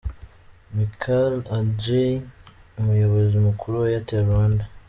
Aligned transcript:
Michale 0.75 1.37
Adjei 1.57 2.11
umuyobozi 2.79 3.35
mukuru 3.47 3.73
wa 3.81 3.87
Airtel 3.89 4.23
Rwanda. 4.27 4.63